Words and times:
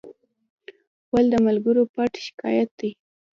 غول 1.09 1.25
د 1.31 1.35
ملګرو 1.45 1.83
پټ 1.93 2.11
شکایت 2.27 2.69
دی. 2.79 2.91